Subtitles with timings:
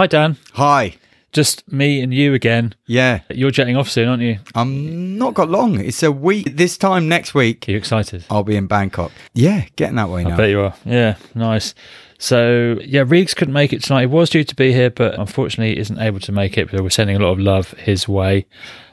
[0.00, 0.38] Hi, Dan.
[0.54, 0.94] Hi.
[1.30, 2.74] Just me and you again.
[2.86, 4.38] Yeah, You're jetting off soon, aren't you?
[4.54, 5.78] I'm not got long.
[5.78, 6.56] It's a week.
[6.56, 8.24] This time next week, Are you excited?
[8.30, 9.12] I'll be in Bangkok.
[9.34, 10.36] Yeah, getting that way I now.
[10.38, 10.74] bet you are.
[10.86, 11.74] Yeah, nice.
[12.16, 14.00] So, yeah, Reeks couldn't make it tonight.
[14.00, 16.70] He was due to be here, but unfortunately isn't able to make it.
[16.70, 18.46] But we're sending a lot of love his way.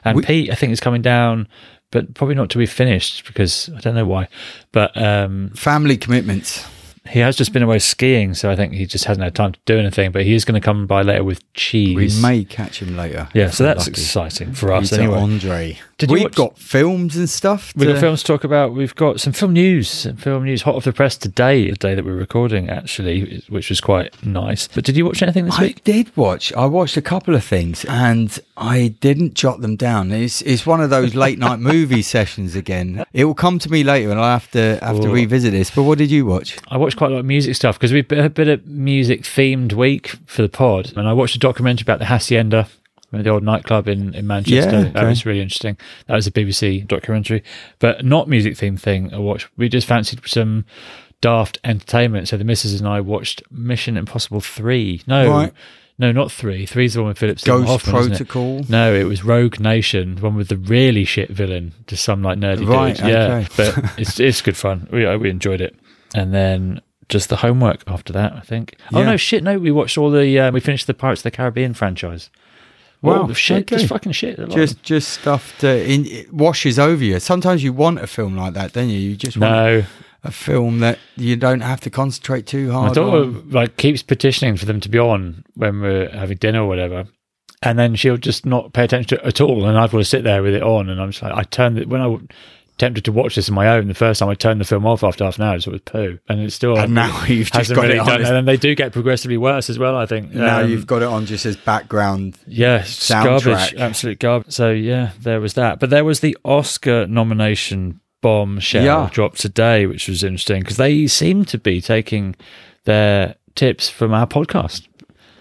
[0.04, 1.48] And We- Pete, I think, is coming down,
[1.90, 4.28] but probably not to be finished because I don't know why.
[4.72, 6.66] But um, Family commitments.
[7.08, 9.58] He has just been away skiing, so I think he just hasn't had time to
[9.64, 10.12] do anything.
[10.12, 12.16] But he is going to come by later with cheese.
[12.16, 13.28] We may catch him later.
[13.34, 13.90] yeah, so that's lucky.
[13.90, 15.18] exciting for us Peter anyway.
[15.20, 15.78] Andre.
[15.98, 17.72] Did you We've watch- got films and stuff.
[17.74, 18.72] We've got films to talk about.
[18.72, 21.94] We've got some film news, some film news hot off the press today, the day
[21.96, 24.68] that we're recording, actually, which was quite nice.
[24.68, 25.78] But did you watch anything this I week?
[25.78, 26.52] I did watch.
[26.52, 30.12] I watched a couple of things and I didn't jot them down.
[30.12, 33.04] It's it's one of those late night movie sessions again.
[33.12, 35.12] It will come to me later and I'll have to have to Oh.
[35.12, 35.70] revisit this.
[35.72, 36.58] But what did you watch?
[36.68, 39.22] I watched quite a lot of music stuff because we've been a bit of music
[39.22, 40.92] themed week for the pod.
[40.96, 42.68] And I watched a documentary about the Hacienda,
[43.12, 44.80] the old nightclub in, in Manchester.
[44.80, 45.78] Yeah, That was really interesting.
[46.08, 47.44] That was a BBC documentary,
[47.78, 49.14] but not music themed thing.
[49.14, 50.64] I watched, we just fancied some
[51.20, 52.26] daft entertainment.
[52.26, 55.02] So the missus and I watched Mission Impossible 3.
[55.06, 55.30] No.
[55.30, 55.52] Right.
[56.00, 56.64] No, not three.
[56.64, 58.08] Three's the one with Philip Seymour Ghost Hoffman, it?
[58.08, 58.64] Protocol.
[58.68, 62.38] No, it was Rogue Nation, the one with the really shit villain, just some like
[62.38, 63.08] nerdy Right, dude.
[63.08, 64.88] Yeah, but it's it's good fun.
[64.92, 65.74] We uh, we enjoyed it,
[66.14, 68.32] and then just the homework after that.
[68.34, 68.76] I think.
[68.92, 69.42] Oh no, shit!
[69.42, 70.38] No, we watched all the.
[70.38, 72.30] Uh, we finished the Pirates of the Caribbean franchise.
[73.00, 73.76] Wow, All shit, okay.
[73.76, 74.38] just fucking shit.
[74.38, 77.20] a lot of Just just stuff to in, it washes over you.
[77.20, 78.98] Sometimes you want a film like that, don't you?
[78.98, 79.84] You just want no,
[80.24, 82.88] a film that you don't have to concentrate too hard.
[82.88, 83.50] my daughter on.
[83.50, 87.04] like keeps petitioning for them to be on when we're having dinner or whatever.
[87.62, 90.04] And then she'll just not pay attention to it at all, and I've got to
[90.04, 90.88] sit there with it on.
[90.88, 92.16] And I'm just like, I turned it when I
[92.78, 93.88] tempted to watch this on my own.
[93.88, 95.80] The first time I turned the film off after half an hour, so it was
[95.82, 98.06] poo, and it's still And now you've just got really it on.
[98.06, 98.20] done.
[98.22, 99.96] And then they do get progressively worse as well.
[99.96, 102.38] I think now Um, you've got it on just as background.
[102.46, 103.44] yeah, soundtrack.
[103.44, 104.52] garbage, absolute garbage.
[104.52, 105.80] So yeah, there was that.
[105.80, 109.08] But there was the Oscar nomination bombshell Yeah.
[109.12, 112.34] dropped today, which was interesting because they seem to be taking
[112.84, 114.86] their tips from our podcast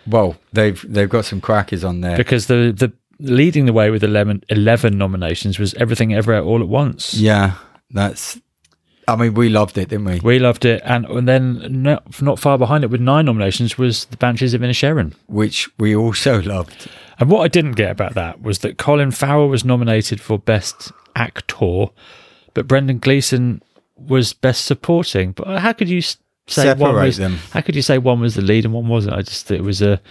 [0.07, 2.17] Well, they've they've got some crackers on there.
[2.17, 6.67] because the the leading the way with 11, 11 nominations was Everything Everywhere All at
[6.67, 7.13] Once.
[7.13, 7.55] Yeah,
[7.91, 8.39] that's.
[9.07, 10.19] I mean, we loved it, didn't we?
[10.19, 14.05] We loved it, and, and then not, not far behind it with nine nominations was
[14.05, 15.13] The Banshees of Inisherin.
[15.27, 16.89] Which we also loved.
[17.19, 20.91] And what I didn't get about that was that Colin Farrell was nominated for Best
[21.15, 21.87] Actor,
[22.53, 23.61] but Brendan Gleeson
[23.95, 25.31] was Best Supporting.
[25.31, 26.01] But how could you
[26.47, 27.17] say one was?
[27.17, 27.37] them.
[27.51, 29.15] How could you say one was the lead and one wasn't?
[29.15, 30.01] I just it was a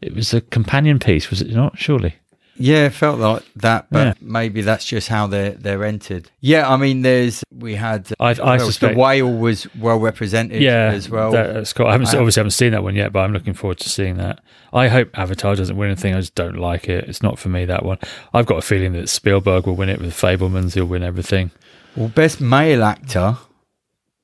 [0.00, 1.78] it was a companion piece, was it not?
[1.78, 2.16] Surely.
[2.58, 4.12] Yeah, it felt like that, but Yeah.
[4.20, 6.30] maybe that's just how they're they're entered.
[6.40, 8.08] Yeah, I mean, there's we had.
[8.18, 8.64] I- I else?
[8.66, 10.60] suspect- the whale was well represented.
[10.60, 11.30] Yeah, as well.
[11.32, 11.86] that- that's cool.
[11.86, 14.16] I haven't I- obviously haven't seen that one yet, but I'm looking forward to seeing
[14.16, 14.40] that.
[14.72, 16.14] I hope Avatar doesn't win anything.
[16.14, 17.04] I just don't like it.
[17.08, 17.98] It's not for me that one.
[18.34, 20.74] I've got a feeling that Spielberg will win it with Fabelmans.
[20.74, 21.50] He'll win everything.
[21.96, 23.36] Well, best male actor,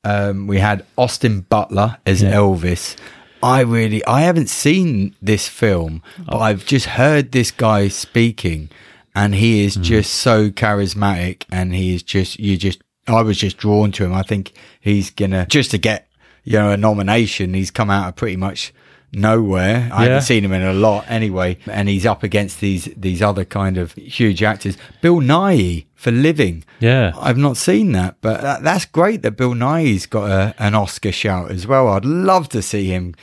[0.05, 2.33] um, we had Austin Butler as Yeah.
[2.35, 2.97] Elvis.
[3.45, 6.25] I really, I haven't seen this film, Oh.
[6.31, 8.71] but I've just heard this guy speaking,
[9.15, 9.83] and he is mm-hmm.
[9.83, 14.15] just so charismatic, and he is just, you just, I was just drawn to him.
[14.15, 16.09] I think he's gonna just to get,
[16.45, 17.53] you know, a nomination.
[17.55, 18.73] He's come out of pretty much
[19.13, 19.89] nowhere.
[19.93, 20.09] I Yeah.
[20.09, 23.77] haven't seen him in a lot anyway, and he's up against these these other kind
[23.79, 24.77] of huge actors.
[25.03, 26.65] Bill Nighy for Living.
[26.81, 27.13] Yeah.
[27.19, 31.13] I've not seen that, but that, that's great that Bill Nighy's got a, an Oscar
[31.13, 31.89] shout as well.
[31.89, 33.15] I'd love to see him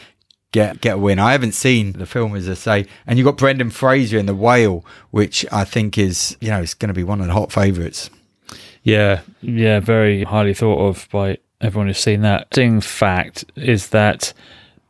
[0.51, 1.19] get get a win.
[1.19, 4.35] I haven't seen the film, as I say, and you've got Brendan Fraser in The
[4.35, 7.51] Whale, which I think is you know it's going to be one of the hot
[7.51, 8.09] favourites.
[8.83, 12.47] Yeah, yeah, very highly thought of by everyone who's seen that.
[12.57, 14.33] Interesting fact is that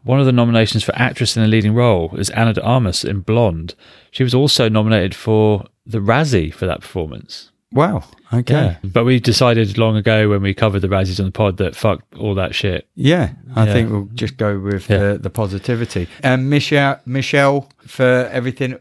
[0.04, 3.22] one of the nominations for actress in a leading role is Ana de Armas in
[3.22, 3.76] Blonde.
[4.10, 7.51] She was also nominated for the Razzie for that performance.
[7.74, 8.04] Wow.
[8.34, 8.54] Okay.
[8.54, 11.76] Yeah, but we decided long ago when we covered the Razzies on the pod that
[11.76, 12.88] fuck all that shit.
[12.96, 13.74] Yeah, I Yeah.
[13.74, 15.14] think we'll just go with Yeah.
[15.14, 16.08] the, the positivity.
[16.24, 18.76] And Michelle, Michelle for everything,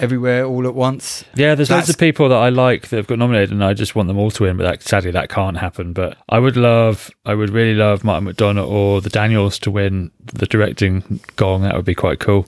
[0.00, 1.24] everywhere, all at once.
[1.36, 3.72] Yeah, there's loads That's- of people that I like that have got nominated, and I
[3.74, 4.56] just want them all to win.
[4.56, 5.92] But that, sadly, that can't happen.
[5.92, 10.10] But I would love, I would really love Martin McDonagh or the Daniels to win
[10.32, 11.62] the directing gong.
[11.62, 12.46] That would be quite cool.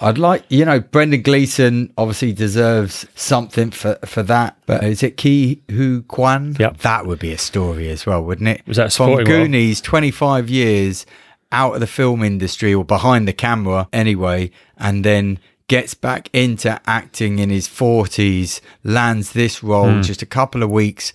[0.00, 4.56] I'd like, you know, Brendan Gleeson obviously deserves something for, for that.
[4.66, 6.56] But is it Ke Huy Quan?
[6.58, 6.78] Yep.
[6.78, 8.62] That would be a story as well, wouldn't it?
[8.66, 9.24] Was that From?
[9.24, 11.06] Goonies, 25 years
[11.52, 15.38] out of the film industry or behind the camera anyway, and then
[15.68, 20.02] gets back into acting in his 40s, lands this role Hmm.
[20.02, 21.12] just a couple of weeks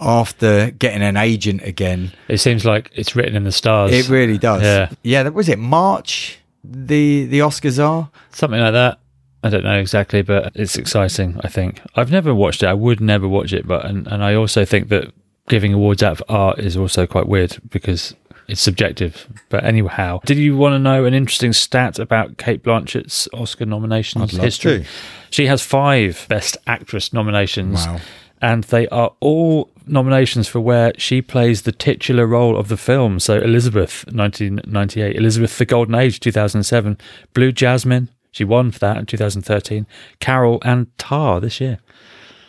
[0.00, 2.12] after getting an agent again.
[2.28, 3.92] It seems like it's written in the stars.
[3.92, 4.62] It really does.
[4.62, 4.88] Yeah.
[5.02, 5.58] Yeah, that was it.
[5.58, 8.10] March the the Oscars are?
[8.32, 8.98] Something like that.
[9.42, 11.38] I don't know exactly, but it's exciting.
[11.44, 12.66] I think I've never watched it.
[12.66, 15.12] I would never watch it, but and, and I also think that
[15.48, 18.14] giving awards out for art is also quite weird because
[18.48, 19.28] it's subjective.
[19.50, 24.36] But anyhow, did you want to know an interesting stat about Cate Blanchett's Oscar nominations
[24.36, 24.80] history?
[24.80, 24.86] to.
[25.30, 27.86] She has five Best Actress nominations.
[27.86, 28.00] Wow.
[28.40, 33.18] And they are all nominations for where she plays the titular role of the film.
[33.20, 36.98] So Elizabeth, 1998, Elizabeth the Golden Age, 2007,
[37.32, 39.86] Blue Jasmine, she won for that in 2013,
[40.20, 41.78] Carol and Tar this year.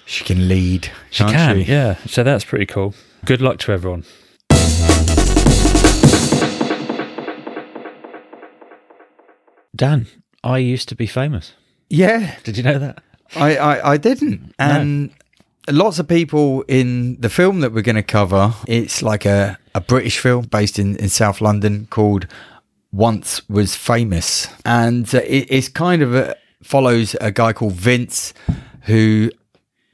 [0.06, 0.92] She can lead.
[1.10, 1.72] She can't can, she?
[1.72, 1.96] yeah.
[2.06, 2.94] So that's pretty cool.
[3.26, 4.04] Good luck to everyone.
[9.76, 10.08] Dan,
[10.44, 11.54] I used to be famous.
[11.90, 13.04] Yeah, Did you know that?
[13.36, 14.54] I, I, I didn't.
[14.58, 15.12] And
[15.70, 19.82] lots of people in the film that we're going to cover, it's like a, a
[19.82, 22.28] British film based in, in South London called
[22.92, 24.48] Once Was Famous.
[24.66, 28.34] And uh, it, it's kind of a, follows a guy called Vince
[28.84, 29.32] who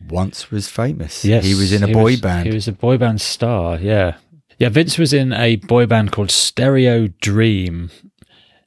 [0.10, 1.24] once was famous.
[1.24, 2.48] Yes, He was in a boy was- band.
[2.48, 3.78] He was a boy band star.
[3.78, 4.18] Yeah,
[4.58, 4.70] yeah.
[4.70, 7.92] Vince was in a boy band called Stereo Dream,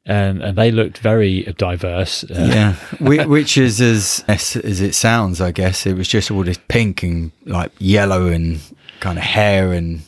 [0.07, 2.25] and and they looked very diverse.
[2.25, 5.41] Uh, yeah, which is as as it sounds.
[5.41, 8.61] I guess it was just all this pink and like yellow and
[9.01, 10.03] kind of hair and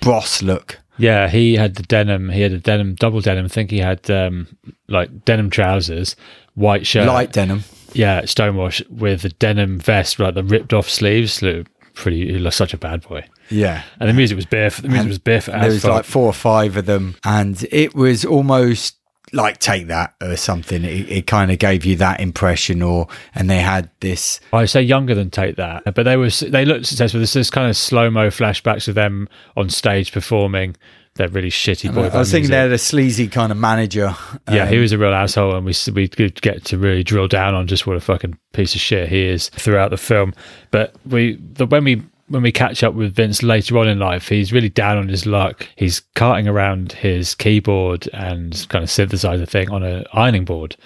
[0.00, 0.78] bros look.
[0.98, 1.28] yeah.
[1.28, 2.30] He had the denim.
[2.30, 3.44] He had a denim, double denim.
[3.44, 4.46] I think he had um,
[4.88, 6.16] like denim trousers,
[6.54, 7.64] white shirt, Light denim.
[7.92, 11.42] yeah, stonewash with a denim vest, like the ripped off sleeves.
[11.42, 12.32] Looked pretty.
[12.32, 13.24] He looked such a bad boy.
[13.50, 13.82] Yeah.
[13.98, 14.76] And the music was biff.
[14.78, 15.46] The music was biff.
[15.46, 18.96] There was like four or five of them, and it was almost
[19.32, 20.84] like take that or something.
[20.84, 24.40] It, it kind of gave you that impression, or and they had this.
[24.52, 27.20] I say younger than Take That, but they were they looked successful.
[27.20, 30.76] There's this kind of slow mo flashbacks of them on stage performing
[31.14, 32.50] their really shitty boy I was thinking music.
[32.50, 34.14] they had a sleazy kind of manager.
[34.50, 37.28] Yeah, um, he was a real asshole, and we we could get to really drill
[37.28, 40.34] down on just what a fucking piece of shit he is throughout the film.
[40.70, 44.28] But we the when we when we catch up with Vince later on in life,
[44.28, 45.66] he's really down on his luck.
[45.74, 50.76] He's carting around his keyboard and kind of synthesizer thing on an ironing board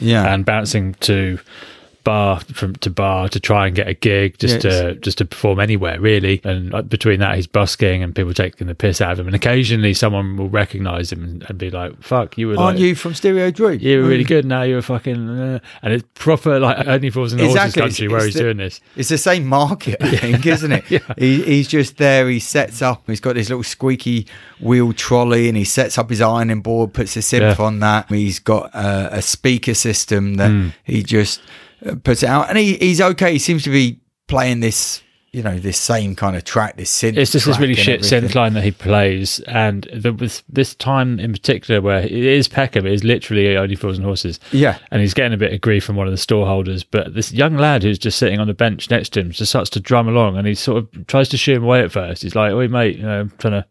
[0.00, 1.38] yeah, and bouncing to
[2.08, 4.62] bar from to bar to try and get a gig just Yes.
[4.62, 8.66] to just to perform anywhere really and uh, between that he's busking and people taking
[8.66, 11.92] the piss out of him and occasionally someone will recognize him and, and be like
[12.02, 13.78] fuck you were aren't like, you from Stereo Dream?
[13.80, 17.38] you were really good now you're fucking uh, and it's proper like only falls in
[17.38, 19.96] the Exactly, horses country it's- where it's he's the- doing this It's the same market,
[20.00, 20.84] I think, isn't it?
[20.90, 21.00] Yeah.
[21.18, 22.28] he, he's just there.
[22.28, 23.02] He sets up.
[23.06, 24.26] He's got this little squeaky
[24.60, 27.64] wheel trolley, and he sets up his ironing board, puts a synth Yeah.
[27.64, 28.08] on that.
[28.08, 30.68] He's got uh, a speaker system that Hmm.
[30.84, 31.42] he just
[32.04, 33.32] puts it out, and he, he's okay.
[33.32, 35.02] He seems to be playing this,
[35.32, 37.16] you know, this same kind of track, this synth.
[37.16, 38.28] it's just this really shit everything.
[38.28, 42.48] synth line that he plays, and the, with this time in particular where it is
[42.48, 44.40] Peckham, it is literally only fools and horses.
[44.52, 46.84] Yeah, and he's getting a bit of grief from one of the storeholders.
[46.84, 49.70] But this young lad who's just sitting on the bench next to him just starts
[49.70, 52.22] to drum along, and he sort of tries to shoo him away at first.
[52.22, 53.66] He's like, "Oi, mate, you know, I'm trying to."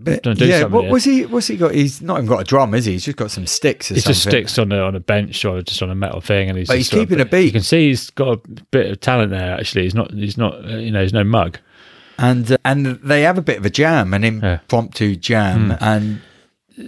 [0.00, 0.64] But yeah.
[0.64, 1.26] What was he?
[1.26, 1.74] What's he got?
[1.74, 2.92] He's not even got a drum, is he?
[2.92, 4.10] He's just got some sticks or something.
[4.12, 6.68] just sticks on a on a bench or just on a metal thing, and he's
[6.68, 7.46] But he's of- keeping a beat.
[7.46, 8.40] You can see he's got a
[8.70, 9.56] bit of talent there.
[9.58, 10.12] Actually, he's not.
[10.12, 10.64] He's not.
[10.64, 11.58] Uh, you know, he's no mug.
[12.18, 14.52] and uh, and they have a bit of a jam, an Yeah.
[14.60, 16.20] impromptu jam, and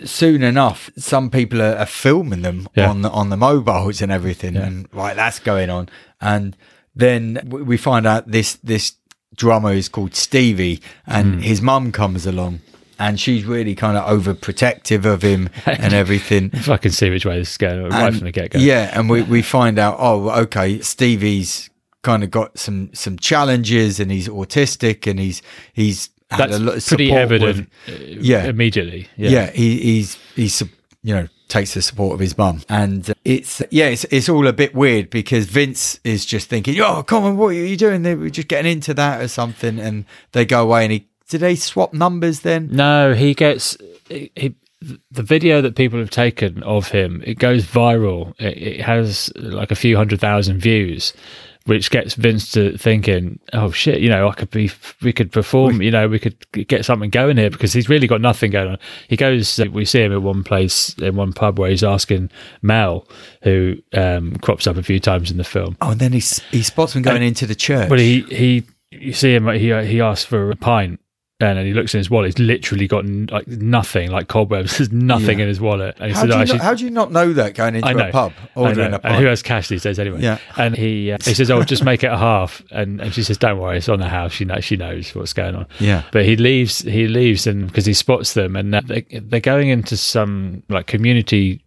[0.05, 2.89] soon enough, some people are, are filming them Yeah.
[2.91, 5.89] on the, on the mobiles and everything, and right, that's going on,
[6.21, 6.57] and
[6.95, 8.95] then we find out this this
[9.37, 12.61] drummer is called Stevie, and his mum comes along.
[13.01, 16.51] And she's really kind of overprotective of him and everything.
[16.61, 18.59] If I can see which way this is going, right And- from the get go.
[18.61, 21.71] Yeah, and we, we find out, oh, okay, Stevie's
[22.03, 25.43] kind of got some some challenges, and he's autistic, and he's
[25.73, 27.69] he's had that's a lot of pretty evident.
[27.89, 28.45] with- uh, Yeah.
[28.45, 29.09] immediately.
[29.17, 30.63] Yeah, yeah, he, he's he's
[31.03, 34.53] you know takes the support of his mum, and it's yeah, it's it's all a
[34.53, 38.03] bit weird because Vince is just thinking, oh, come on, what are you doing?
[38.03, 41.41] They were just getting into that or something, and they go away, and he did
[41.41, 42.69] they swap numbers then?
[42.71, 43.77] No, he gets
[44.09, 44.55] he, he,
[45.11, 47.23] the video that people have taken of him.
[47.25, 48.35] It goes viral.
[48.39, 51.13] It, it has like a few hundred thousand views,
[51.67, 54.73] which gets Vince to thinking, "Oh shit, you know, I could be,
[55.03, 55.81] we could perform.
[55.83, 58.79] You know, we could get something going here because he's really got nothing going on."
[59.07, 59.61] He goes.
[59.73, 63.07] We see him at one place in one pub where he's asking Mel,
[63.43, 65.77] who um, crops up a few times in the film.
[65.81, 67.89] Oh, and then he he spots him going into the church.
[67.89, 69.47] But he he you see him.
[69.49, 71.00] He he asks for a pint,
[71.41, 72.37] and then he looks in his wallet.
[72.37, 74.77] He's literally got n- like nothing, like cobwebs.
[74.79, 75.45] There's nothing Yeah.
[75.45, 75.97] in his wallet.
[75.99, 77.95] And he how, do "Oh, you not, how do you not know that going into
[77.95, 78.09] know.
[78.09, 80.21] a pub, ordering a And who has cash these days anyway?
[80.21, 80.39] Yeah.
[80.57, 83.39] And he uh, he says, "Oh, just make it a half." And and she says,
[83.39, 84.33] "Don't worry, it's on the house.
[84.33, 86.03] She knows she knows what's going on." Yeah.
[86.13, 86.81] But he leaves.
[86.81, 90.87] He leaves, and because he spots them, and uh, they, they're going into some like
[90.87, 91.65] community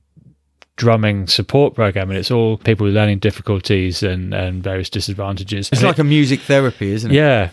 [0.75, 5.69] drumming support program, and it's all people with learning difficulties and and various disadvantages.
[5.71, 7.15] It's And like a music therapy, isn't it?
[7.15, 7.49] yeah.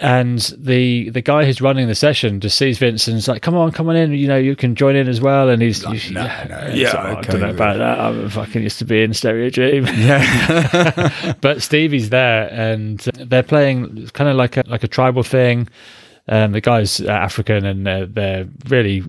[0.00, 3.72] And the the guy who's running the session just sees Vince and like, "Come on,
[3.72, 4.12] come on in.
[4.12, 6.88] You know, you can join in as well." And he's, he's no, yeah, no, yeah,
[6.88, 8.00] like, I okay, don't know about that.
[8.00, 9.86] I'm fucking used to be in Stereo Dream.
[9.92, 11.34] Yeah.
[11.40, 15.68] but Stevie's there, and they're playing kind of like a like a tribal thing.
[16.26, 19.04] Um, the guy's African, and uh, they're really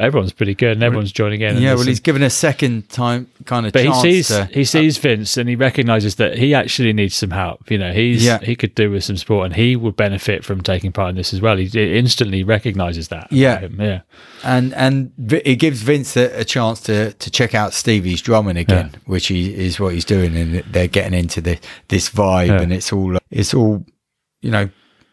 [0.00, 1.50] everyone's pretty good, and everyone's joining in.
[1.56, 4.62] and yeah, well, he's given a second time kind of but he sees to, he
[4.62, 7.70] uh, sees Vince and he recognizes that he actually needs some help.
[7.70, 8.38] You know, he's Yeah.
[8.38, 11.34] he could do with some support, and he would benefit from taking part in this
[11.34, 11.56] as well.
[11.56, 13.30] He instantly recognizes that.
[13.30, 13.60] Yeah.
[13.60, 14.00] him, yeah,
[14.42, 18.92] and and it gives Vince a, a chance to to check out Stevie's drumming again,
[19.06, 22.62] which he, is what he's doing, and they're getting into the this vibe, Yeah.
[22.62, 23.84] and it's all it's all
[24.40, 24.70] you know.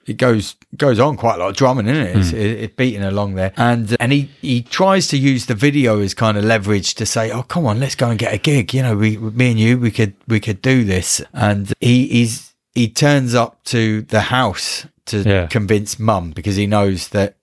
[0.07, 2.15] It goes goes on quite a lot of drumming, isn't it?
[2.17, 2.37] It's, hmm.
[2.37, 5.99] it, it's beating along there, and uh, and he he tries to use the video
[5.99, 8.73] as kind of leverage to say, "Oh, come on, let's go and get a gig."
[8.73, 12.53] You know, we me and you, we could we could do this, and he he's
[12.73, 15.47] he turns up to the house to Yeah.
[15.47, 17.35] convince mum because he knows that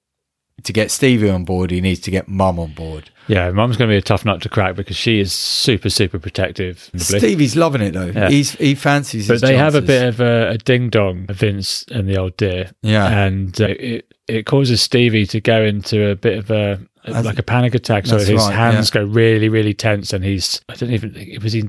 [0.64, 3.10] to get Stevie on board, he needs to get mum on board.
[3.28, 3.50] yeah.
[3.50, 6.90] Mum's going to be a tough nut to crack because she is super super protective.
[6.96, 8.06] Stevie's loving it though.
[8.06, 8.28] Yeah.
[8.28, 9.28] He's he fancies.
[9.28, 12.70] but they have a bit of a, a ding dong, Vince and the old dear.
[12.82, 13.06] Yeah.
[13.24, 17.42] and uh, it it causes Stevie to go into a bit of a like a
[17.42, 18.06] panic attack.
[18.06, 21.52] So his right, hands go really really tense, and he's I don't even think was
[21.52, 21.68] he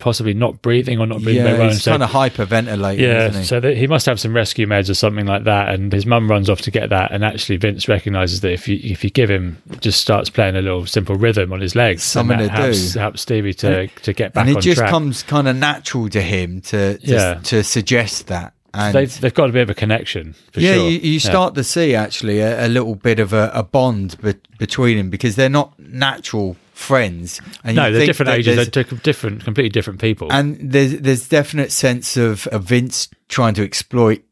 [0.00, 1.68] possibly not breathing or not breathing very Yeah, well.
[1.68, 2.98] he's and so- kind of hyperventilating.
[2.98, 3.46] yeah, isn't he?
[3.46, 6.28] so that he must have some rescue meds or something like that, and his mum
[6.30, 7.12] runs off to get that.
[7.12, 10.62] And actually, Vince recognizes that if you if you give him, just starts playing a
[10.62, 12.98] little simple rhythm on his legs, Something and to helps, do.
[12.98, 14.56] helps Stevie to to get back on track.
[14.56, 14.90] and it just track.
[14.90, 17.34] comes kind of natural to him to to, Yeah.
[17.44, 18.52] to suggest that.
[18.76, 20.34] And they've they've got a bit of a connection.
[20.52, 20.90] For yeah, sure.
[20.90, 21.18] you, you Yeah.
[21.20, 25.10] start to see actually a, a little bit of a, a bond be- between them
[25.10, 27.40] because they're not natural friends.
[27.62, 28.56] And No, you they're think different ages.
[28.56, 30.28] They're different, completely different people.
[30.30, 34.22] and there's there's definite sense of, of Vince trying to exploit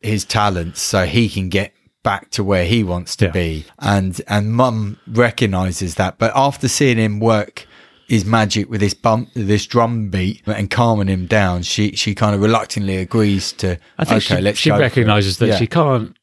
[0.00, 1.72] his talents so he can get
[2.02, 3.30] back to where he wants to Yeah.
[3.30, 7.66] be and and mum recognizes that but after seeing him work
[8.08, 12.34] his magic with this bump this drum beat and calming him down she she kind
[12.34, 15.46] of reluctantly agrees to I think okay she, let's she go for it." recognizes that
[15.48, 15.56] Yeah.
[15.56, 16.14] she can't,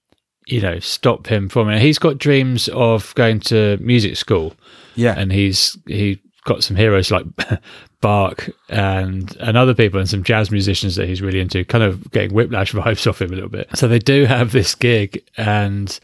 [0.45, 1.81] you know, stop him from it.
[1.81, 4.53] He's got dreams of going to music school.
[4.95, 7.25] Yeah and he's he got some heroes like
[8.01, 12.09] Bach and and other people and some jazz musicians that he's really into, kind of
[12.11, 13.69] getting whiplash vibes off him a little bit.
[13.75, 15.99] So they do have this gig, and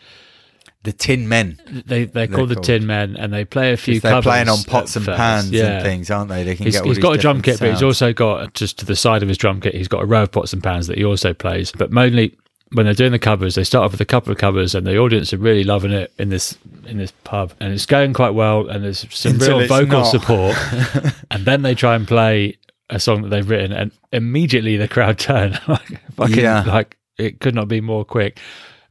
[0.84, 2.66] the tin men they they're called the called.
[2.66, 4.00] Tin Men, and they play a few.
[4.00, 5.18] they're playing on pots and first.
[5.18, 5.66] pans Yeah.
[5.78, 7.82] and things aren't they they can He's, get he's got a drum kit, but he's
[7.82, 9.74] also got just to the side of his drum kit.
[9.74, 11.72] He's got a row of pots and pans that he also plays.
[11.72, 12.38] But mainly
[12.74, 14.98] when they're doing the covers, they start off with a couple of covers, and the
[14.98, 18.68] audience are really loving it in this in this pub, and it's going quite well.
[18.68, 20.04] And there's some Until real vocal not.
[20.06, 20.56] support,
[21.32, 22.58] and then they try and play
[22.90, 26.64] a song that they've written, and immediately the crowd turn like fucking Yeah.
[26.64, 28.40] like it could not be more quick,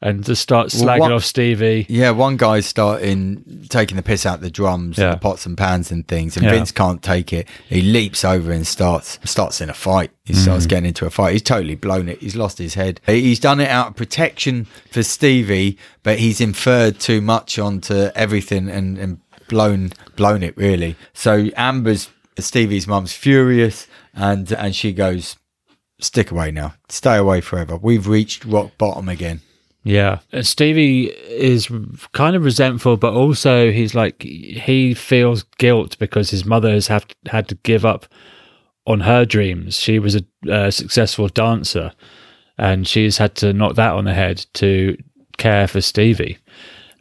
[0.03, 1.87] and just start Well, slagging what- off Stevie.
[1.89, 5.05] Yeah, one guy's starting taking the piss out the drums, Yeah.
[5.05, 6.53] and the pots and pans and things, and Yeah.
[6.53, 7.49] Vince can't take it.
[7.69, 10.11] He leaps over and starts starts in a fight.
[10.25, 10.43] He Mm.
[10.43, 11.33] starts getting into a fight.
[11.33, 12.21] He's totally blown it.
[12.21, 13.01] He's lost his head.
[13.07, 18.69] He's done it out of protection for Stevie, but he's inferred too much onto everything
[18.69, 20.97] and, and blown blown it really.
[21.15, 25.37] So Amber's Stevie's mum's furious, and and she goes,
[26.01, 26.75] "Stick away now.
[26.91, 27.77] Stay away forever.
[27.81, 29.41] We've reached rock bottom again."
[29.87, 30.19] Yeah.
[30.43, 31.69] Stevie is
[32.13, 37.07] kind of resentful, but also he's like, he feels guilt because his mother has have,
[37.27, 38.07] had to give up
[38.85, 39.77] on her dreams.
[39.79, 41.93] She was a uh, successful dancer
[42.59, 44.97] and she's had to knock that on the head to
[45.39, 46.39] care for Stevie.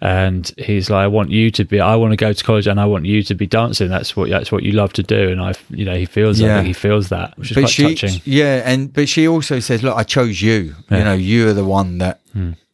[0.02, 2.80] And he's like, I want you to be, I want to go to college and
[2.80, 3.88] I want you to be dancing.
[3.90, 5.30] That's what, that's what you love to do.
[5.32, 6.56] And I, you know, he feels, I Yeah.
[6.58, 8.22] think he feels that, which is but quite she, touching.
[8.26, 10.76] yeah, and but she also says, "Look, I chose you.
[10.92, 10.98] Yeah.
[11.00, 12.20] You know, you are the one that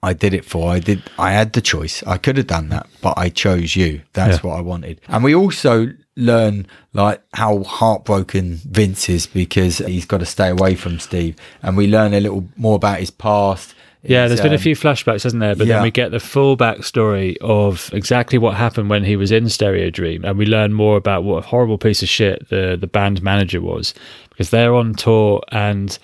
[0.04, 0.72] I did it for.
[0.72, 1.04] I did.
[1.20, 2.04] I had the choice.
[2.08, 4.02] I could have done that, but I chose you.
[4.14, 4.50] That's Yeah.
[4.50, 10.20] what I wanted." And we also learn like how heartbroken Vince is because he's got
[10.20, 13.76] to stay away from Steve, and we learn a little more about his past.
[14.04, 15.56] Yeah, there's been a um, few flashbacks, hasn't there?
[15.56, 15.76] But yeah.
[15.76, 19.92] then we get the full backstory of exactly what happened when he was in Stereo
[19.92, 23.22] Dream, and we learn more about what a horrible piece of shit the the band
[23.22, 23.94] manager was,
[24.30, 26.00] because they're on tour and.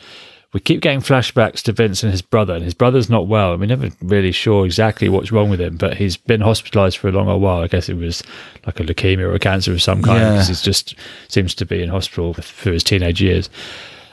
[0.53, 3.51] We keep getting flashbacks to Vince and his brother, and his brother's not well.
[3.51, 7.09] And we're never really sure exactly what's wrong with him, but he's been hospitalized for
[7.09, 7.61] a long while.
[7.61, 8.23] I guess it was
[8.65, 10.31] like a leukemia or a cancer of some kind, Yeah.
[10.31, 10.95] because he just
[11.27, 13.49] seems to be in hospital for his teenage years.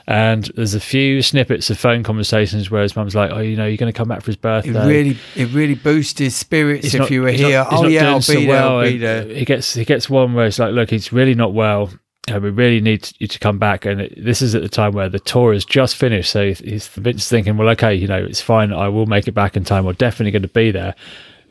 [0.07, 3.65] And there's a few snippets of phone conversations where his mum's like, "Oh, you know,
[3.65, 6.83] you're going to come back for his birthday." It really, it really boosts his spirits
[6.83, 7.65] He's if not- you were not- here.
[7.71, 8.61] oh not yeah, doing I'll so be there.
[8.61, 8.83] I'll well.
[8.91, 9.23] be there.
[9.25, 11.89] He gets he gets one where it's like, look, he's really not well.
[12.33, 13.85] Uh, we really need you to come back.
[13.85, 16.31] And it, this is at the time where the tour is just finished.
[16.31, 18.73] So he's thinking, well, okay, you know, it's fine.
[18.73, 19.85] I will make it back in time.
[19.85, 20.95] We're definitely going to be there.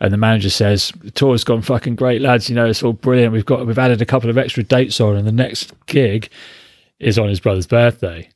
[0.01, 2.51] And the manager says, the tour's gone fucking great, lads.
[2.51, 3.33] You know, it's all brilliant.
[3.33, 6.29] We've got, we've added a couple of extra dates on, and the next gig
[6.99, 8.29] is on his brother's birthday.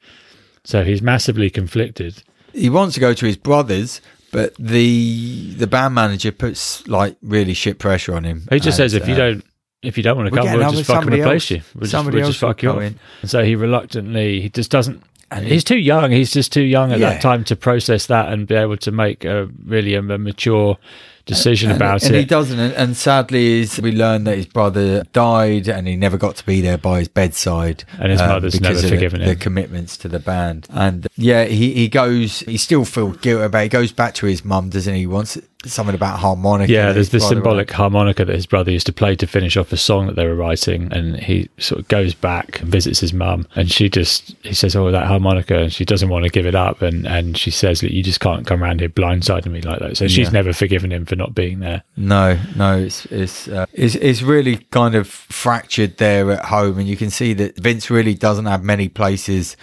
[0.64, 2.22] So he's massively conflicted.
[2.52, 7.54] He wants to go to his brother's, but the the band manager puts like really
[7.54, 8.46] shit pressure on him.
[8.50, 9.44] He just And, says, if you uh, don't,
[9.82, 11.62] if you don't want to come, we'll just fucking replace else- you.
[11.74, 12.82] We'll just, we'll just else fuck you off.
[12.82, 12.98] in.
[13.22, 15.02] And so he reluctantly, he just doesn't.
[15.30, 16.10] And he's too young.
[16.10, 17.10] He's just too young at Yeah.
[17.10, 20.78] that time to process that and be able to make a really a, a mature
[21.26, 22.20] decision and, about and it.
[22.20, 22.58] he doesn't.
[22.58, 26.46] And, and sadly, is we learn that his brother died, and he never got to
[26.46, 27.84] be there by his bedside.
[27.98, 29.34] And his um, mother's because never of forgiven the, him.
[29.34, 32.40] The commitments to the band, and yeah, he he goes.
[32.40, 33.58] He still feels guilty about.
[33.60, 33.62] It.
[33.64, 35.00] He goes back to his mum, doesn't he?
[35.00, 36.72] He wants something about harmonica.
[36.72, 39.76] Yeah, there's the symbolic harmonica that his brother used to play to finish off a
[39.76, 43.46] song that they were writing, and he sort of goes back and visits his mum,
[43.56, 46.54] and she just he says, "Oh, that harmonica," and she doesn't want to give it
[46.54, 49.80] up, and and she says, "Look, you just can't come around here blindsiding me like
[49.80, 50.32] that." So she's Yeah.
[50.32, 51.82] never forgiven him for not being there.
[51.96, 56.86] No, no, it's it's, uh, it's it's really kind of fractured there at home, and
[56.88, 59.56] you can see that Vince really doesn't have many places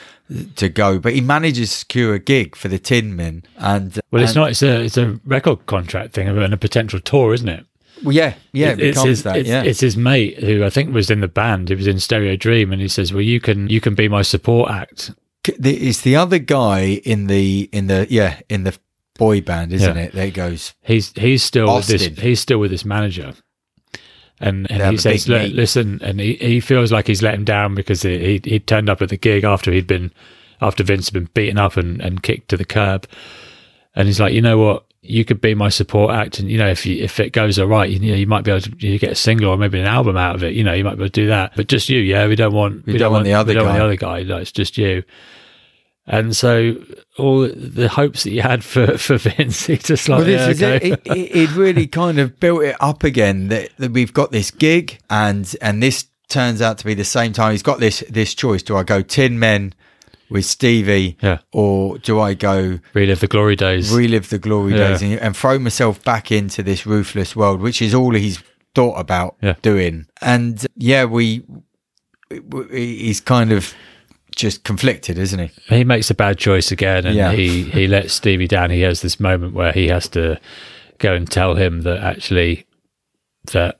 [0.56, 4.24] to go, but he manages to secure a gig for the Tin Men, and Well,
[4.24, 4.50] it's and- not.
[4.52, 7.66] It's a it's a record contract thing and a potential tour, isn't it?
[8.04, 9.38] Well, yeah, yeah, it, it's becomes his, that.
[9.38, 11.70] it's, yeah, it's his mate who I think was in the band.
[11.70, 14.22] He was in Stereo Dream, and he says, "Well, you can you can be my
[14.22, 15.12] support act."
[15.48, 18.78] It's the other guy in the in the yeah in the
[19.18, 20.04] boy band, isn't Yeah.
[20.04, 20.12] it?
[20.14, 20.74] There it goes.
[20.82, 22.06] He's he's still with this.
[22.20, 23.34] He's still with this manager,
[24.40, 25.28] and and he says.
[25.28, 28.90] "Listen," and he, he feels like he's let him down because he he he turned
[28.90, 30.12] up at the gig after he'd been
[30.62, 33.08] after Vince had been beaten up and and kicked to the curb,
[33.96, 36.68] and he's like, "You know what?" You could be my support act, and you know
[36.68, 38.98] if you, if it goes all right, you know you might be able to you
[38.98, 40.56] get a single or maybe an album out of it.
[40.56, 42.26] You know you might be able to do that, but just you, yeah.
[42.26, 44.24] We don't want We don't want the other we don't want the other guy.
[44.24, 45.04] No, it's just you.
[46.08, 46.76] And so
[47.18, 50.76] all the hopes that you had for for Vince, he just like Well, yeah, okay.
[50.78, 50.84] it.
[51.06, 51.36] It, it.
[51.36, 55.54] it really kind of built it up again that, that we've got this gig, and
[55.62, 57.52] and this turns out to be the same time.
[57.52, 59.74] He's got this this choice: do I go Tin Men
[60.30, 61.40] with Stevie, Yeah.
[61.52, 63.92] or do I go relive the glory days.
[63.92, 64.90] relive the glory Yeah.
[64.90, 68.42] days and, and throw myself back into this ruthless world, which is all he's
[68.74, 69.54] thought about Yeah.
[69.62, 70.06] doing.
[70.22, 71.44] And yeah, we
[72.72, 73.74] he's kind of
[74.36, 75.52] just conflicted, isn't he?
[75.78, 77.32] he makes a bad choice again, and Yeah.
[77.32, 78.70] he he lets Stevie down.
[78.70, 80.40] He has this moment where he has to
[81.00, 82.66] go and tell him that actually
[83.52, 83.80] that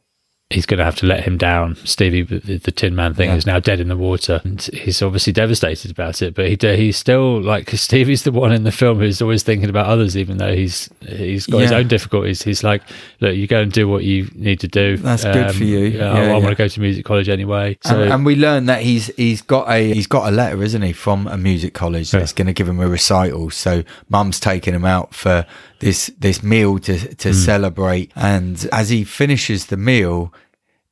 [0.52, 1.76] he's going to have to let him down.
[1.86, 3.36] Stevie, the, the Tin Man thing, Yeah.
[3.36, 6.36] is now dead in the water, and he's obviously devastated about it.
[6.36, 9.70] But he he's still like 'cause Stevie's the one in the film who's always thinking
[9.70, 12.44] about others, even though he's he's got his own difficulties.
[12.44, 12.84] He's like,
[13.22, 14.98] look, you go and do what you need to do.
[14.98, 15.80] That's good for um, you.
[15.80, 16.34] Yeah, Yeah, I, yeah.
[16.34, 17.78] want to go to music college anyway.
[17.84, 20.82] So and, and we learn that he's he's got a he's got a letter, isn't
[20.84, 23.50] he, from a music college that's going to give him a recital.
[23.50, 25.46] So mum's taking him out for
[25.80, 27.34] this this meal to to mm.
[27.34, 28.12] celebrate.
[28.16, 30.34] And as he finishes the meal,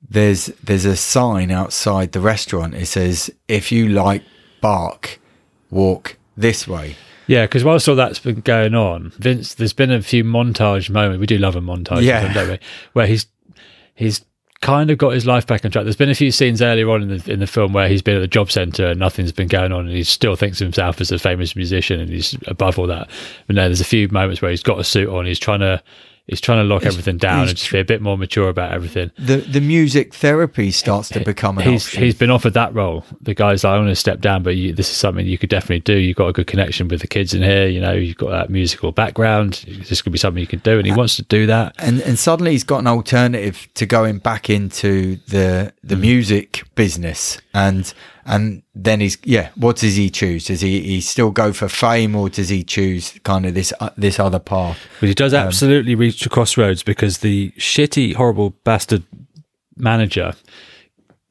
[0.07, 2.75] there's there's a sign outside the restaurant.
[2.75, 4.23] It says, "If you like
[4.61, 5.19] Bach,
[5.69, 6.95] walk this way."
[7.27, 11.21] Yeah, because whilst all that's been going on, Vince, there's been a few montage moments.
[11.21, 12.33] We do love a montage, Yeah.
[12.33, 12.59] don't we?
[12.91, 13.27] Where he's
[13.95, 14.25] he's
[14.63, 15.83] kind of got his life back on track.
[15.83, 18.15] There's been a few scenes earlier on in the in the film where he's been
[18.15, 21.01] at the job centre and nothing's been going on, and he still thinks of himself
[21.01, 23.09] as a famous musician, and he's above all that.
[23.45, 25.83] But no, there's a few moments where he's got a suit on, he's trying to
[26.27, 29.11] he's trying to lock everything down and just be a bit more mature about everything.
[29.17, 32.03] The the music therapy starts to become an he's option.
[32.03, 33.05] he's been offered that role.
[33.21, 35.49] The guy's like, I want to step down, but you, this is something you could
[35.49, 35.97] definitely do.
[35.97, 37.67] You've got a good connection with the kids in here.
[37.67, 39.65] You know, you've got that musical background.
[39.89, 41.75] This could be something you can do, and he wants to do that.
[41.79, 46.01] and and suddenly he's got an alternative to going back into the the mm.
[46.01, 47.93] music business and
[48.25, 52.15] and then he's yeah what does he choose does he he still go for fame
[52.15, 55.95] or does he choose kind of this uh, this other path But he does absolutely
[55.95, 59.03] reach a crossroads because the shitty, horrible bastard
[59.75, 60.33] manager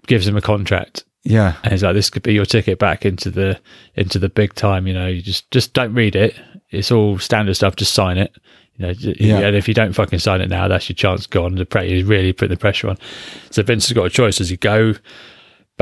[0.06, 1.04] gives him a contract.
[1.24, 3.58] yeah And he's like, "This could be your ticket back into the
[3.94, 6.34] into the big time." You know, you just just don't read it.
[6.70, 7.76] It's all standard stuff.
[7.76, 8.34] Just sign it.
[8.76, 9.40] You know, Yeah.
[9.46, 11.54] and if you don't fucking sign it now, that's your chance gone.
[11.54, 12.96] The pre- he's really putting the pressure on.
[13.50, 14.94] So Vince has got a choice: does he go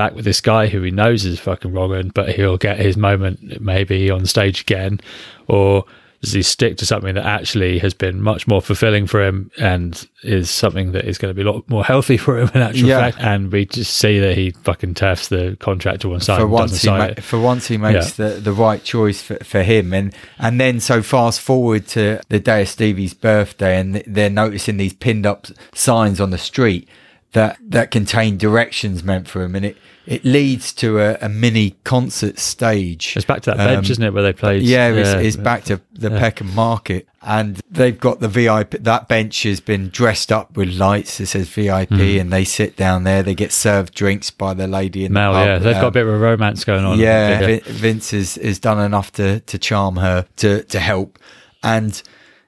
[0.01, 2.97] back with this guy who he knows is fucking wrong, and but he'll get his
[2.97, 5.01] moment maybe on stage again,
[5.47, 5.85] or
[6.23, 10.07] does he stick to something that actually has been much more fulfilling for him and
[10.23, 12.89] is something that is going to be a lot more healthy for him in actual
[12.91, 12.99] Yeah.
[13.01, 13.17] fact?
[13.21, 16.83] And we just see that he fucking turfs the contract to one side for once
[16.83, 20.61] he ma- for once he makes the, the right choice for, for him and and
[20.61, 25.25] then so fast forward to the day of Stevie's birthday and they're noticing these pinned
[25.25, 26.87] up signs on the street
[27.33, 31.77] that that contain directions meant for him, and it it leads to a, a mini
[31.85, 33.15] concert stage.
[33.17, 34.63] It's back to that bench, Um, isn't it, where they played?
[34.63, 36.19] Yeah, it's, it's back to the Yeah.
[36.19, 38.71] Peckham Market, and they've got the VIP.
[38.83, 41.21] That bench has been dressed up with lights.
[41.21, 42.01] It says VIP, Hmm.
[42.01, 43.23] and they sit down there.
[43.23, 45.47] They get served drinks by the lady in Mel, the pub.
[45.47, 46.99] yeah, they've got a Um, bit of a romance going on.
[46.99, 51.19] yeah, Vin- Vince has, has done enough to, to charm her to, to help.
[51.63, 52.03] And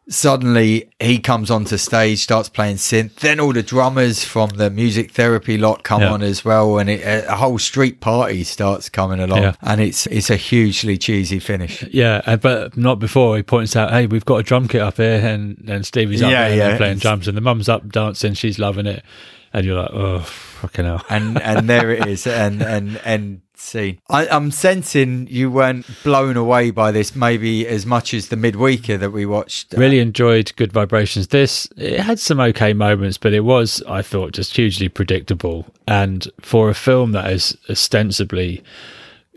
[0.09, 3.15] suddenly he comes onto stage, starts playing synth.
[3.17, 6.13] Then all the drummers from the music therapy lot come Yeah.
[6.13, 6.79] on as well.
[6.79, 9.43] And it, a, whole street party starts coming along.
[9.43, 9.55] Yeah.
[9.63, 11.83] And it's, it's a hugely cheesy finish.
[11.93, 14.97] Yeah, uh, but not before he points out, "Hey, we've got a drum kit up
[14.97, 16.77] here," and and Stevie's up Yeah, there yeah.
[16.77, 19.05] playing drums, and the mum's up dancing, she's loving it,
[19.53, 22.27] and you're like, "Oh, fucking hell!" And, and there it is.
[22.27, 24.01] And, and, and, scene.
[24.09, 28.99] I, I'm sensing you weren't blown away by this maybe as much as the midweeker
[28.99, 29.75] that we watched.
[29.75, 31.29] Uh, really enjoyed Good Vibrations.
[31.29, 35.67] This it had some okay moments, but it was, I thought, just hugely predictable.
[35.87, 38.63] And for a film that is ostensibly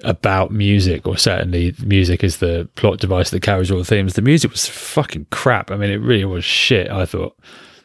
[0.04, 4.22] about music, or certainly music is the plot device that carries all the themes, the
[4.22, 5.72] music was fucking crap.
[5.72, 6.90] I mean, it really was shit.
[6.90, 7.38] I thought.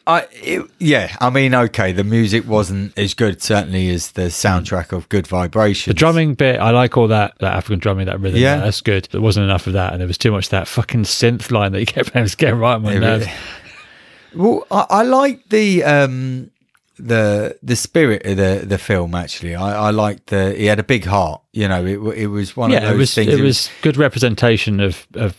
[0.07, 4.91] I it, yeah, I mean, okay, the music wasn't as good certainly as the soundtrack
[4.91, 5.93] of Good Vibrations.
[5.93, 8.39] The drumming bit, I like all that that African drumming, that rhythm.
[8.39, 8.55] Yeah.
[8.55, 9.07] Yeah, that's good.
[9.11, 11.71] There wasn't enough of that, and there was too much of that fucking synth line
[11.73, 13.27] that you kept it was getting right on my nerves.
[14.35, 16.51] Well, I, I like the um
[16.97, 19.15] the the spirit of the the film.
[19.15, 20.53] Actually, I, I liked the.
[20.53, 21.41] He had a big heart.
[21.53, 23.33] You know, it it was one of those it was things.
[23.33, 25.35] it was good representation of of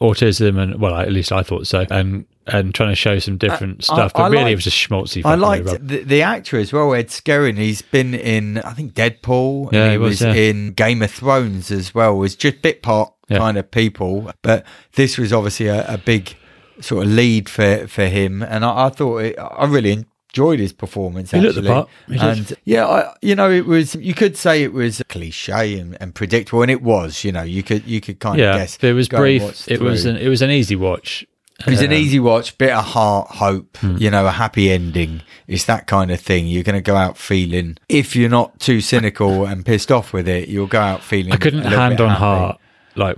[0.00, 3.38] autism, and well, at least I thought so, and and trying to show some uh,
[3.38, 4.12] different I- stuff.
[4.14, 5.24] But I really, liked- it was a schmaltzy.
[5.24, 7.56] I liked the, the actor as well, Ed Skrein.
[7.56, 9.72] He's been in, I think, Deadpool.
[9.72, 10.32] Yeah, and he was, yeah.
[10.32, 12.16] in Game of Thrones as well.
[12.16, 13.38] Was just bit part Yeah.
[13.38, 16.34] kind of people, but this was obviously a, a big
[16.80, 20.72] sort of lead for for him, and I, I thought it, I really enjoyed his
[20.72, 21.30] performance.
[21.30, 21.74] He looked the actually.
[21.74, 21.88] part.
[22.06, 22.22] He did.
[22.22, 23.94] and yeah, I, you know, it was.
[23.96, 27.24] You could say it was cliche and, and predictable, and it was.
[27.24, 28.78] You know, you could you could kind yeah, of guess.
[28.80, 29.80] it was go and watch brief.
[29.80, 31.26] It was an it was an easy watch.
[31.66, 33.96] It was an Um, easy watch, bit of heart, hope, Hmm.
[33.98, 35.22] you know, a happy ending.
[35.48, 36.46] It's that kind of thing.
[36.46, 40.28] You're going to go out feeling, if you're not too cynical and pissed off with
[40.28, 41.32] it, you'll go out feeling.
[41.32, 42.18] I couldn't hand on happy.
[42.20, 42.60] heart
[42.94, 43.16] like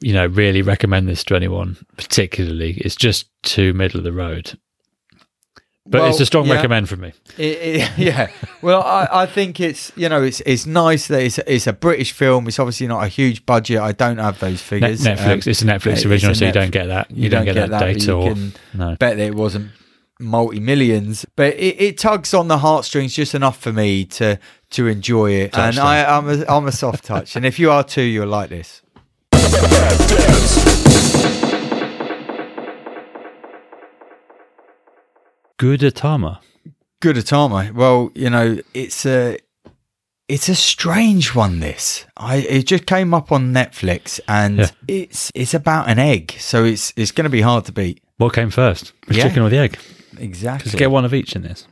[0.00, 2.72] you know really recommend this to anyone particularly.
[2.78, 4.58] It's just too middle of the road.
[5.84, 6.54] But it's a strong yeah.
[6.54, 7.12] recommend from me.
[7.36, 8.30] It, it, yeah.
[8.60, 12.12] Well, I, I think it's you know it's it's nice that it's it's a British
[12.12, 12.46] film.
[12.46, 13.80] It's obviously not a huge budget.
[13.80, 15.00] I don't have those Net- figures.
[15.00, 15.46] Netflix.
[15.46, 17.10] Um, it's a Netflix it's a original, so you don't get that.
[17.10, 18.96] You, you don't, don't get, get that, that, but data you or can no.
[18.96, 19.72] bet that it wasn't
[20.20, 24.38] multi millions, but it, it tugs on the heartstrings just enough for me to
[24.70, 25.52] to enjoy it.
[25.52, 28.28] Touched and I, I'm a, I'm a soft touch, and if you are too, you'll
[28.28, 28.82] like this.
[35.62, 36.40] Gudetama.
[37.00, 37.72] Good Atama.
[37.72, 39.38] Well, you know, it's a
[40.28, 41.60] it's a strange one.
[41.60, 44.70] This I it just came up on Netflix, and Yeah.
[44.88, 48.02] it's it's about an egg, so it's it's going to be hard to beat.
[48.16, 48.92] What came first?
[49.06, 49.22] The Yeah.
[49.24, 49.78] chicken or the egg?
[50.18, 50.64] Exactly.
[50.70, 51.66] Just get one of each in this.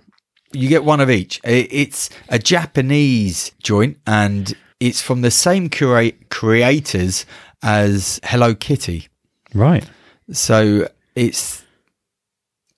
[0.53, 1.41] You get one of each.
[1.45, 7.27] It's a Japanese joint, and it's from the same cura- creators
[7.63, 9.09] as Hello Kitty.
[9.53, 9.85] Right.
[10.33, 11.60] So it's.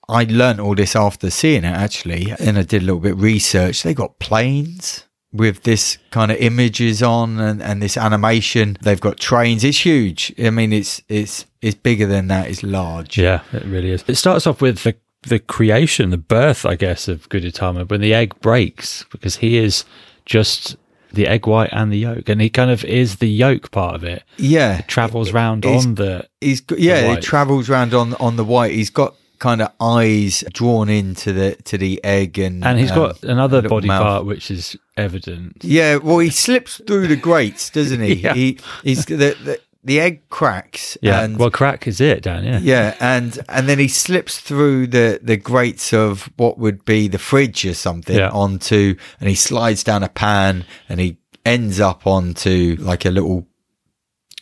[0.09, 3.21] I learnt all this after seeing it actually, and I did a little bit of
[3.21, 3.83] research.
[3.83, 8.77] They got planes with this kind of images on and, and this animation.
[8.81, 9.63] They've got trains.
[9.63, 10.33] It's huge.
[10.39, 12.49] I mean, it's it's it's bigger than that.
[12.49, 13.17] It's large.
[13.17, 14.03] Yeah, it really is.
[14.07, 18.13] It starts off with the the creation, the birth, I guess, of Gudetama when the
[18.13, 19.85] egg breaks because he is
[20.25, 20.75] just
[21.13, 24.03] the egg white and the yolk, and he kind of is the yolk part of
[24.03, 24.23] it.
[24.37, 28.73] Yeah, Travels round on the He's yeah, it travels around on on the white.
[28.73, 32.97] He's got kind of eyes drawn into the to the egg, and and he's um,
[32.97, 34.01] got another body mouth.
[34.01, 35.57] part which is evident.
[35.61, 38.13] Yeah, well, he slips through the grates, doesn't he?
[38.23, 38.33] Yeah.
[38.35, 40.97] He he's the, the the egg cracks.
[41.01, 42.45] Yeah, and, well, crack is it, Dan?
[42.45, 47.09] Yeah, yeah, and and then he slips through the the grates of what would be
[47.09, 48.29] the fridge or something Yeah.
[48.29, 53.45] onto, and he slides down a pan, and he ends up onto like a little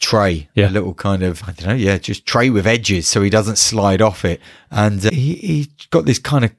[0.02, 0.68] tray, Yeah.
[0.68, 3.58] a little kind of I don't know, yeah, just tray with edges, so he doesn't
[3.58, 4.42] slide off it.
[4.70, 6.52] And uh, he he got this kind of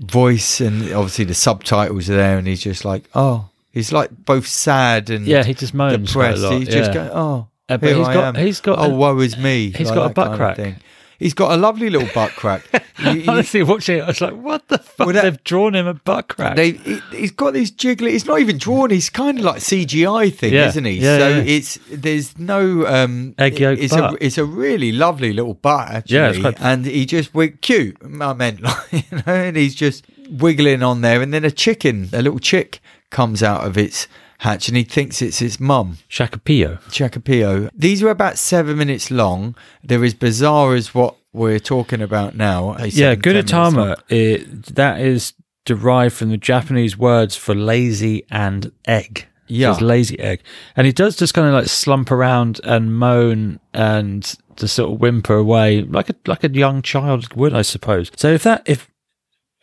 [0.00, 4.46] voice, and obviously the subtitles are there, and he's just like, oh, he's like both
[4.46, 5.44] sad and yeah.
[5.44, 6.58] He just moans quite a lot.
[6.58, 6.94] He's just yeah.
[6.94, 8.46] going, oh, Uh, but here he's I got- am.
[8.46, 9.70] he's got oh, a- woe is me.
[9.72, 10.56] he's like got a butt kind of crack.
[10.56, 10.76] thing.
[11.18, 12.62] He's got a lovely little butt crack.
[13.28, 15.94] Honestly, watching it, I was like, "What the fuck?" Well, that- They've drawn him a
[15.94, 16.56] butt crack.
[16.56, 18.12] they, he, he's got this jiggly.
[18.14, 18.90] It's not even drawn.
[18.90, 20.68] He's kind of like CGI thing, Yeah.
[20.68, 20.92] isn't he?
[20.98, 21.42] Yeah, so yeah.
[21.46, 24.14] it's there's no um, Egg yolk It's butt.
[24.14, 26.16] a it's a really lovely little butt actually.
[26.16, 27.96] Yeah, quite- and he just went cute.
[28.20, 32.08] I meant like you know, and he's just wiggling on there, and then a chicken,
[32.12, 35.98] a little chick, comes out of its hatch, and he thinks it's his mum.
[36.10, 36.80] Shakipiyo.
[36.84, 37.70] Shakipiyo.
[37.74, 39.54] These were about seven minutes long.
[39.82, 42.76] They're as bizarre as what we're talking about now.
[42.78, 43.74] Yeah, seven, 10 minutes long.
[43.74, 49.26] Gudetama, it, that is derived from the Japanese words for lazy and egg.
[49.48, 49.72] Yeah.
[49.72, 50.40] It's lazy egg.
[50.76, 54.22] And he does just kind of like slump around and moan and
[54.56, 58.10] just sort of whimper away like a like a young child would, I suppose.
[58.16, 58.90] So if that if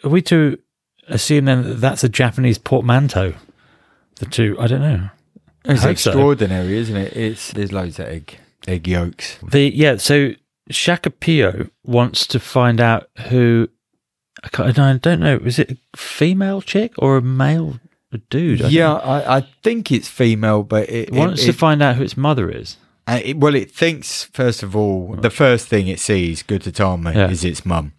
[0.03, 0.57] are we to
[1.07, 3.33] assume then that that's a Japanese portmanteau?
[4.15, 5.09] The two, I don't know.
[5.65, 6.11] It's hope so.
[6.11, 7.15] extraordinary, isn't it?
[7.15, 9.37] It's there's loads of egg egg yolks.
[9.47, 10.33] The yeah, so
[10.71, 13.69] Shakipiyo wants to find out who
[14.57, 15.37] I, I don't know.
[15.43, 17.79] Is it a female chick or a male
[18.11, 18.61] a dude?
[18.61, 18.93] I yeah.
[18.93, 22.03] I, I think it's female, but it, It wants it, to it- find out who
[22.03, 22.77] its mother is.
[23.07, 27.29] uh, it- well, it thinks first of all the first thing it sees, Gudetama, Yeah.
[27.29, 27.93] is its mum,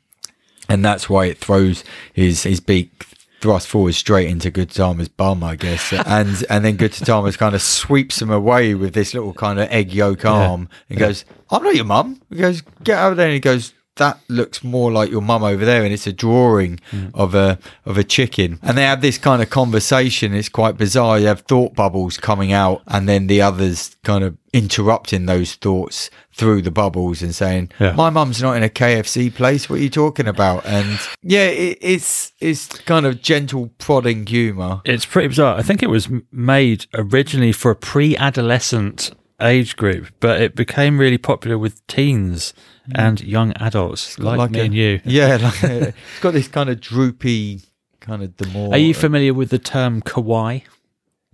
[0.68, 3.04] and that's why it throws his his beak
[3.44, 8.22] thrust forward straight into Gudetama's bum, I guess, and and then Gudetama kind of sweeps
[8.22, 11.84] him away with this little kind of egg yolk arm and goes, "I'm not your
[11.84, 13.74] mum." He goes, "Get out of there," and he goes.
[13.96, 17.10] That looks more like your mum over there, and it's a drawing mm.
[17.14, 18.58] of a of a chicken.
[18.62, 20.34] And they have this kind of conversation.
[20.34, 21.20] It's quite bizarre.
[21.20, 26.10] You have thought bubbles coming out, and then the others kind of interrupting those thoughts
[26.32, 27.92] through the bubbles and saying, Yeah.
[27.92, 29.70] "My mum's not in a KFC place.
[29.70, 34.80] What are you talking about?" And yeah, it, it's it's kind of gentle prodding humour.
[34.84, 35.56] It's pretty bizarre.
[35.56, 41.18] I think it was made originally for a pre-adolescent age group, but it became really
[41.18, 42.54] popular with teens
[42.86, 42.92] hmm.
[42.94, 45.00] and young adults like, me a- and you.
[45.04, 47.62] Yeah, like a, it's got this kind of droopy
[48.00, 48.74] kind of the more.
[48.74, 50.62] Are you familiar with the term kawaii?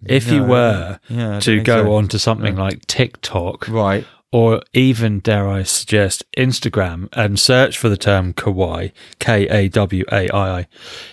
[0.06, 1.92] If you were yeah, to go so.
[1.92, 4.06] on to something like TikTok, right?
[4.32, 10.04] or even dare I suggest Instagram and search for the term kawaii, K A W
[10.10, 10.66] A I I.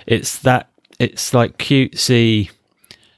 [0.06, 0.70] It's that
[1.00, 2.52] it's like cutesy,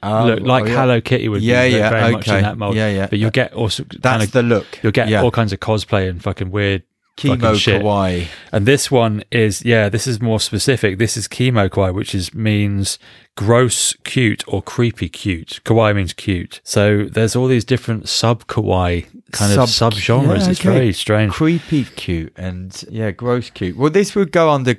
[0.02, 0.76] Oh, look like oh, yeah.
[0.80, 2.74] Hello Kitty would Yeah, be yeah, very much in that mold.
[2.76, 3.06] Yeah, yeah.
[3.06, 4.66] But you'll get also That's kind of, the look.
[4.82, 5.22] you'll get yeah.
[5.22, 6.84] all kinds of cosplay and fucking weird
[7.16, 7.82] kimo fucking shit.
[7.82, 8.26] kawaii.
[8.50, 10.96] And this one is, yeah, this is more specific.
[10.98, 12.98] This is kimo kawaii, which is means
[13.36, 15.60] gross cute or creepy cute.
[15.64, 16.60] Kawaii means cute.
[16.64, 20.44] So there's all these different sub kawaii kind of Sub- sub genres.
[20.46, 20.72] yeah, It's okay.
[20.72, 21.32] very strange.
[21.32, 24.74] creepy cute and yeah gross cute well this would go under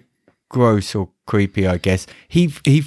[0.50, 2.84] gross or creepy i guess he he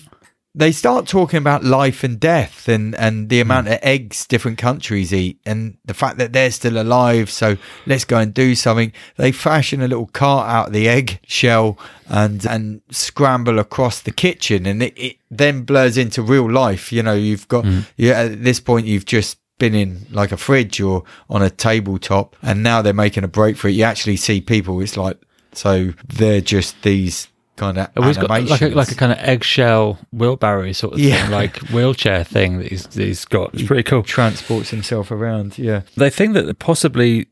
[0.54, 3.50] they start talking about life and death and and the hmm.
[3.50, 8.04] amount of eggs different countries eat and the fact that they're still alive so let's
[8.04, 8.92] go and do something.
[9.16, 14.12] They fashion a little cart out of the egg shell and and scramble across the
[14.12, 16.92] kitchen and it, it then blurs into real life.
[16.92, 17.80] You know you've got hmm.
[17.96, 22.36] yeah at this point you've just been in like a fridge or on a tabletop
[22.42, 23.72] and now they're making a break for it.
[23.72, 25.18] You actually see people it's like
[25.52, 29.18] so they're just these kind of Oh, he's got like a, like a kind of
[29.18, 31.22] eggshell wheelbarrow sort of Yeah.
[31.22, 33.54] thing, like wheelchair thing that he's, he's got.
[33.54, 34.02] It's pretty cool.
[34.02, 37.26] transports himself around yeah They think that possibly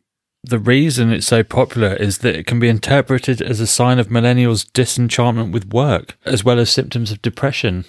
[0.44, 4.08] the reason it's so popular is that it can be interpreted as a sign of
[4.08, 7.84] millennials' disenchantment with work, as well as symptoms of depression.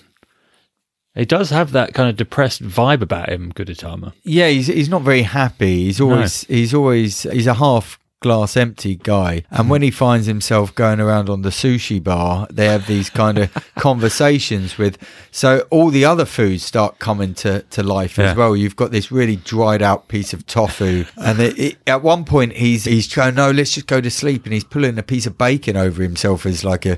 [1.16, 4.14] He does have that kind of depressed vibe about him, Gudetama.
[4.24, 8.96] yeah he's he's not very happy he's always he's always he's a half glass empty
[8.96, 9.34] guy.
[9.34, 9.70] And mm-hmm.
[9.70, 13.54] when he finds himself going around on the sushi bar they have these kind of
[13.78, 14.98] conversations with
[15.32, 18.32] so all the other foods start coming to to life Yeah.
[18.32, 18.56] as well.
[18.56, 21.06] You've got this really dried out piece of tofu.
[21.18, 24.46] And it, it, at one point he's he's going no let's just go to sleep.
[24.46, 26.98] And he's pulling a piece of bacon over himself as like a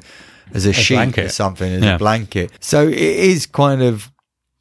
[0.54, 1.96] as a, sheet or something as Yeah.
[1.96, 2.52] a blanket.
[2.60, 2.98] So it
[3.34, 4.12] is kind of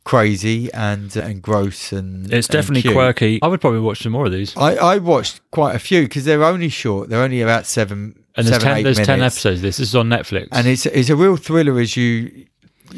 [0.04, 2.94] crazy and and gross and It's and definitely cute.
[2.94, 3.38] quirky.
[3.42, 4.56] I would probably watch some more of these.
[4.56, 7.08] I, I watched quite a few because they're only short.
[7.08, 9.62] They're only about seven, And there's, seven, ten, eight there's 10 episodes.
[9.62, 10.48] This is on Netflix.
[10.52, 12.46] and it's it's a real thriller as you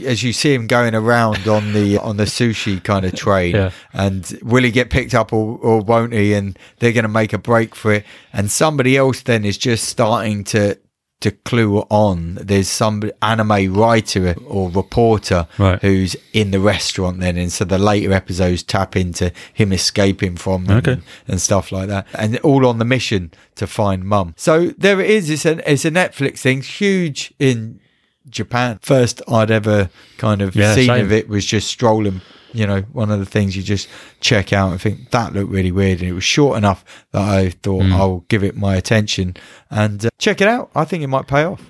[0.04, 3.54] as you see him going around on the on the sushi kind of train.
[3.54, 3.70] Yeah.
[3.92, 6.34] And will he get picked up or, or won't he?
[6.34, 8.04] And they're going to make a break for it.
[8.32, 10.76] And somebody else then is just starting to
[11.20, 12.34] to clue on.
[12.40, 15.80] There's some anime writer or reporter Right.
[15.80, 20.66] who's in the restaurant then, and so the later episodes tap into him escaping from
[20.66, 20.92] them Okay.
[20.92, 24.34] and, and stuff like that, and all on the mission to find mum.
[24.36, 25.30] So there it is.
[25.30, 27.80] It's a it's a Netflix thing, huge in
[28.28, 28.78] Japan.
[28.82, 31.04] First I'd ever kind of Yeah, seen same.
[31.06, 32.20] of it was just strolling.
[32.56, 33.86] You know, one of the things you just
[34.20, 37.50] check out and think that looked really weird, and it was short enough that I
[37.50, 37.92] thought Hmm.
[37.92, 39.36] I'll give it my attention
[39.70, 40.70] and uh, check it out.
[40.74, 41.60] I think it might pay off.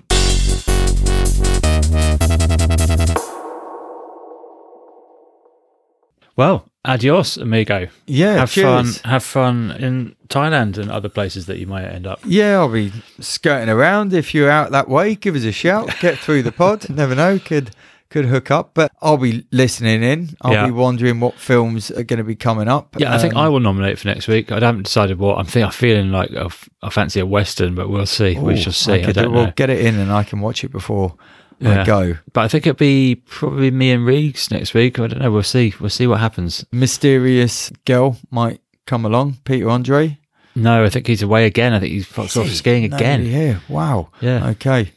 [6.36, 7.88] well, adios, amigo.
[8.06, 8.98] Yeah, have cheers.
[9.00, 9.10] fun.
[9.10, 12.20] Have fun in Thailand and other places that you might end up.
[12.26, 14.12] Yeah, I'll be skirting around.
[14.12, 15.90] If you're out that way, give us a shout.
[16.00, 16.88] Get through the pod.
[16.94, 17.70] Never know, could
[18.16, 18.70] could hook up.
[18.74, 20.36] But I'll be listening in.
[20.40, 20.66] I'll Yeah.
[20.66, 22.96] be wondering what films are going to be coming up.
[22.98, 24.50] Yeah, I think Um, I will nominate for next week.
[24.50, 25.38] I haven't decided what.
[25.38, 28.36] I'm think I'm feeling like I f- I fancy a western, but we'll see.
[28.38, 28.92] we shall see.
[28.94, 31.14] I, could don't We'll get it in, and I can watch it before
[31.62, 31.84] I Yeah.
[31.84, 32.16] go.
[32.32, 34.98] But I think it'll be probably me and Reeves next week.
[34.98, 35.30] I don't know.
[35.30, 35.74] We'll see.
[35.80, 36.64] We'll see what happens.
[36.72, 39.38] Mysterious girl might come along.
[39.44, 40.18] Peter Andre.
[40.54, 41.74] No, I think he's away again.
[41.74, 43.26] I think he's fucked off skiing No, again.
[43.26, 43.58] Yeah.
[43.68, 44.08] Wow.
[44.22, 44.48] Yeah.
[44.50, 44.92] Okay.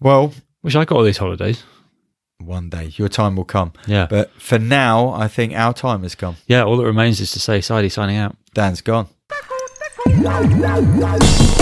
[0.00, 1.62] Well, Wish I got all these holidays.
[2.46, 3.72] One day your time will come.
[3.86, 4.06] Yeah.
[4.08, 6.36] But for now, I think our time has come.
[6.46, 8.36] yeah, all that remains is to say Sidey signing out.
[8.54, 9.08] Dan's gone.